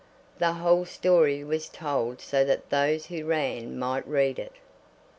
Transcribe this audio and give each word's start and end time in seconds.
The 0.39 0.53
whole 0.53 0.85
story 0.85 1.43
was 1.43 1.69
told 1.69 2.21
so 2.21 2.43
that 2.45 2.71
those 2.71 3.05
who 3.05 3.23
ran 3.23 3.77
might 3.77 4.07
read 4.07 4.39
it. 4.39 4.53